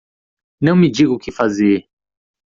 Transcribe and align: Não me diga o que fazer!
Não 0.59 0.75
me 0.75 0.89
diga 0.91 1.11
o 1.13 1.19
que 1.19 1.31
fazer! 1.31 1.87